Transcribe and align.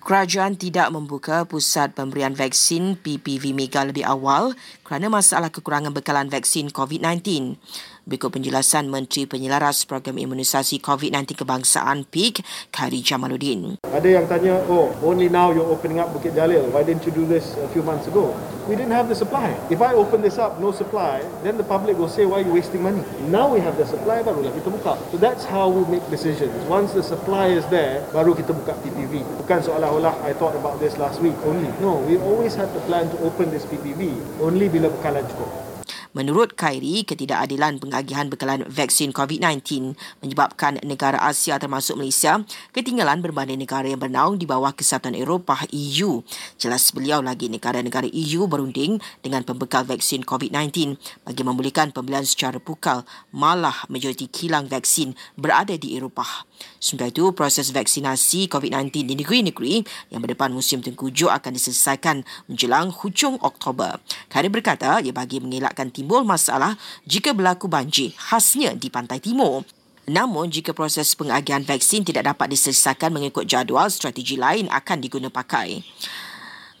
Kerajaan 0.00 0.56
tidak 0.56 0.88
membuka 0.96 1.44
pusat 1.44 1.92
pemberian 1.92 2.32
vaksin 2.32 2.96
PPV 2.96 3.52
Mega 3.52 3.84
lebih 3.84 4.08
awal 4.08 4.56
kerana 4.80 5.12
masalah 5.12 5.52
kekurangan 5.52 5.92
bekalan 5.92 6.32
vaksin 6.32 6.72
COVID-19. 6.72 7.60
Berikut 8.08 8.32
penjelasan 8.32 8.88
Menteri 8.88 9.28
Penyelaras 9.28 9.84
Program 9.84 10.16
Imunisasi 10.16 10.80
COVID-19 10.80 11.36
Kebangsaan 11.36 12.08
PIK, 12.08 12.40
Khairi 12.72 13.04
Jamaluddin. 13.04 13.76
Ada 13.84 14.08
yang 14.08 14.24
tanya, 14.24 14.56
oh, 14.72 14.88
only 15.04 15.28
now 15.28 15.52
you're 15.52 15.68
opening 15.68 16.00
up 16.00 16.08
Bukit 16.08 16.32
Jalil. 16.32 16.64
Why 16.72 16.80
didn't 16.80 17.04
you 17.04 17.12
do 17.12 17.28
this 17.28 17.60
a 17.60 17.68
few 17.76 17.84
months 17.84 18.08
ago? 18.08 18.32
We 18.64 18.78
didn't 18.78 18.96
have 18.96 19.12
the 19.12 19.18
supply. 19.18 19.52
If 19.68 19.84
I 19.84 19.92
open 19.92 20.24
this 20.24 20.40
up, 20.40 20.56
no 20.64 20.72
supply, 20.72 21.20
then 21.44 21.60
the 21.60 21.66
public 21.66 22.00
will 22.00 22.08
say, 22.08 22.24
why 22.24 22.40
are 22.40 22.46
you 22.46 22.56
wasting 22.56 22.80
money? 22.80 23.04
Now 23.28 23.52
we 23.52 23.60
have 23.60 23.76
the 23.76 23.84
supply, 23.84 24.24
barulah 24.24 24.48
kita 24.56 24.72
buka. 24.72 24.96
So 25.12 25.20
that's 25.20 25.44
how 25.44 25.68
we 25.68 25.84
make 25.92 26.04
decisions. 26.08 26.56
Once 26.72 26.96
the 26.96 27.04
supply 27.04 27.52
is 27.52 27.68
there, 27.68 28.00
baru 28.16 28.32
kita 28.32 28.56
buka 28.56 28.80
PPV. 28.80 29.28
Bukan 29.44 29.60
seolah-olah 29.60 30.24
I 30.24 30.32
thought 30.32 30.56
about 30.56 30.80
this 30.80 30.96
last 30.96 31.20
week 31.20 31.36
only. 31.44 31.68
No, 31.84 32.00
we 32.08 32.16
always 32.16 32.56
had 32.56 32.72
the 32.72 32.80
plan 32.88 33.12
to 33.12 33.16
open 33.28 33.52
this 33.52 33.68
PPV 33.68 34.40
only 34.40 34.72
bila 34.72 34.88
bekalan 34.88 35.28
cukup. 35.28 35.69
Menurut 36.10 36.58
Khairi, 36.58 37.06
ketidakadilan 37.06 37.78
pengagihan 37.78 38.26
bekalan 38.26 38.66
vaksin 38.66 39.14
COVID-19 39.14 39.94
menyebabkan 40.20 40.82
negara 40.82 41.22
Asia 41.22 41.56
termasuk 41.62 41.96
Malaysia 41.96 42.42
ketinggalan 42.74 43.22
berbanding 43.22 43.62
negara 43.62 43.86
yang 43.86 44.02
bernaung 44.02 44.36
di 44.36 44.44
bawah 44.44 44.74
Kesatuan 44.74 45.14
Eropah 45.14 45.70
EU. 45.70 46.26
Jelas 46.58 46.90
beliau 46.90 47.22
lagi 47.22 47.46
negara-negara 47.46 48.10
EU 48.10 48.50
berunding 48.50 48.98
dengan 49.22 49.46
pembekal 49.46 49.86
vaksin 49.86 50.26
COVID-19 50.26 50.98
bagi 51.22 51.42
memulihkan 51.46 51.94
pembelian 51.94 52.26
secara 52.26 52.58
pukal 52.58 53.06
malah 53.30 53.86
majoriti 53.86 54.26
kilang 54.26 54.66
vaksin 54.66 55.14
berada 55.38 55.78
di 55.78 55.94
Eropah. 55.94 56.49
Sementara 56.80 57.12
itu, 57.12 57.30
proses 57.36 57.68
vaksinasi 57.72 58.48
COVID-19 58.48 59.04
di 59.04 59.14
negeri-negeri 59.16 59.74
yang 60.12 60.24
berdepan 60.24 60.52
musim 60.52 60.80
tengkujuh 60.80 61.28
akan 61.28 61.52
diselesaikan 61.52 62.24
menjelang 62.48 62.88
hujung 62.92 63.36
Oktober. 63.44 64.00
Khairi 64.32 64.48
berkata 64.48 65.00
ia 65.04 65.12
bagi 65.12 65.40
mengelakkan 65.42 65.92
timbul 65.92 66.24
masalah 66.24 66.78
jika 67.04 67.36
berlaku 67.36 67.68
banjir 67.68 68.16
khasnya 68.16 68.72
di 68.72 68.88
pantai 68.88 69.20
timur. 69.20 69.68
Namun, 70.10 70.50
jika 70.50 70.74
proses 70.74 71.14
pengagihan 71.14 71.62
vaksin 71.62 72.02
tidak 72.02 72.34
dapat 72.34 72.50
diselesaikan 72.50 73.14
mengikut 73.14 73.46
jadual, 73.46 73.86
strategi 73.92 74.34
lain 74.34 74.66
akan 74.66 74.98
diguna 74.98 75.30
pakai. 75.30 75.84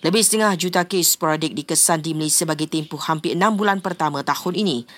Lebih 0.00 0.24
setengah 0.24 0.56
juta 0.56 0.88
kes 0.88 1.12
sporadik 1.12 1.52
dikesan 1.52 2.00
di 2.00 2.16
Malaysia 2.16 2.48
bagi 2.48 2.64
tempoh 2.64 2.96
hampir 2.96 3.36
enam 3.36 3.52
bulan 3.52 3.84
pertama 3.84 4.24
tahun 4.24 4.56
ini. 4.56 4.88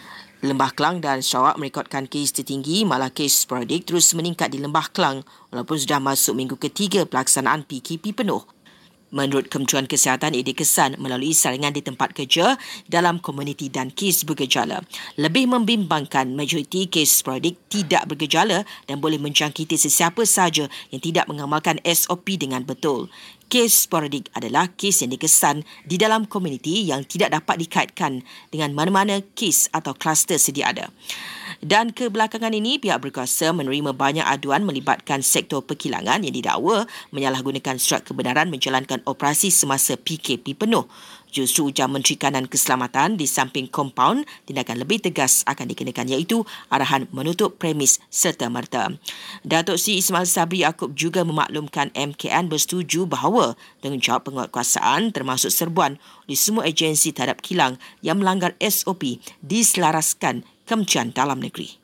Lembah 0.43 0.75
Kelang 0.75 0.99
dan 0.99 1.23
Sarawak 1.23 1.55
merekodkan 1.55 2.11
kes 2.11 2.35
tertinggi 2.35 2.83
malah 2.83 3.15
kes 3.15 3.47
sporadik 3.47 3.87
terus 3.87 4.11
meningkat 4.11 4.51
di 4.51 4.59
Lembah 4.59 4.91
Kelang 4.91 5.23
walaupun 5.55 5.79
sudah 5.79 6.03
masuk 6.03 6.35
minggu 6.35 6.59
ketiga 6.59 7.07
pelaksanaan 7.07 7.63
PKP 7.63 8.11
penuh. 8.11 8.43
Menurut 9.13 9.53
Kementerian 9.53 9.85
Kesihatan, 9.85 10.33
ia 10.33 10.41
dikesan 10.41 10.97
melalui 10.97 11.37
saringan 11.37 11.77
di 11.77 11.85
tempat 11.85 12.17
kerja 12.17 12.57
dalam 12.89 13.21
komuniti 13.21 13.69
dan 13.69 13.93
kes 13.93 14.25
bergejala. 14.25 14.81
Lebih 15.21 15.53
membimbangkan 15.53 16.33
majoriti 16.33 16.89
kes 16.89 17.21
sporadik 17.21 17.61
tidak 17.69 18.09
bergejala 18.09 18.65
dan 18.89 19.05
boleh 19.05 19.21
menjangkiti 19.21 19.77
sesiapa 19.77 20.25
sahaja 20.25 20.65
yang 20.89 21.05
tidak 21.05 21.29
mengamalkan 21.29 21.77
SOP 21.85 22.41
dengan 22.41 22.65
betul. 22.65 23.13
Kes 23.53 23.85
sporadik 23.85 24.33
adalah 24.33 24.73
kes 24.73 25.05
yang 25.05 25.13
dikesan 25.13 25.61
di 25.85 26.01
dalam 26.01 26.25
komuniti 26.25 26.89
yang 26.89 27.05
tidak 27.05 27.37
dapat 27.37 27.69
dikaitkan 27.69 28.25
dengan 28.49 28.73
mana-mana 28.73 29.21
kes 29.37 29.69
atau 29.77 29.93
kluster 29.93 30.41
sedia 30.41 30.73
ada. 30.73 30.89
Dan 31.63 31.95
kebelakangan 31.95 32.51
ini, 32.51 32.83
pihak 32.83 32.99
berkuasa 32.99 33.55
menerima 33.55 33.95
banyak 33.95 34.27
aduan 34.27 34.67
melibatkan 34.67 35.23
sektor 35.23 35.63
perkilangan 35.63 36.27
yang 36.27 36.35
didakwa 36.35 36.91
menyalahgunakan 37.15 37.79
surat 37.79 38.03
kebenaran 38.03 38.51
menjalankan 38.51 38.99
operasi 39.07 39.55
semasa 39.55 39.95
PKP 39.95 40.59
penuh. 40.59 40.91
Justru 41.33 41.73
ujar 41.73 41.89
Menteri 41.89 42.19
Kanan 42.21 42.45
Keselamatan 42.45 43.17
di 43.17 43.25
samping 43.25 43.71
kompaun, 43.71 44.27
tindakan 44.45 44.83
lebih 44.83 45.01
tegas 45.01 45.47
akan 45.49 45.71
dikenakan 45.71 46.13
iaitu 46.13 46.45
arahan 46.69 47.09
menutup 47.09 47.57
premis 47.57 48.03
serta 48.13 48.53
merta. 48.53 48.93
Datuk 49.47 49.81
Seri 49.81 50.03
Ismail 50.03 50.29
Sabri 50.29 50.61
Yaakob 50.61 50.93
juga 50.93 51.25
memaklumkan 51.25 51.89
MKN 51.97 52.53
bersetuju 52.53 53.09
bahawa 53.09 53.57
tanggungjawab 53.81 54.29
penguatkuasaan 54.29 55.15
termasuk 55.17 55.49
serbuan 55.49 55.97
di 56.29 56.37
semua 56.37 56.69
agensi 56.69 57.17
terhadap 57.17 57.41
kilang 57.41 57.81
yang 58.05 58.21
melanggar 58.21 58.53
SOP 58.61 59.17
diselaraskan 59.41 60.45
Kementerian 60.65 61.11
Dalam 61.11 61.43
Negeri. 61.43 61.82